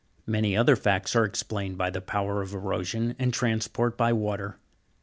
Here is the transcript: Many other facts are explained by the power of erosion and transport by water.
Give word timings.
Many 0.25 0.57
other 0.57 0.75
facts 0.75 1.15
are 1.15 1.25
explained 1.25 1.77
by 1.77 1.91
the 1.91 2.01
power 2.01 2.41
of 2.41 2.55
erosion 2.55 3.15
and 3.19 3.31
transport 3.31 3.97
by 3.99 4.11
water. 4.13 4.57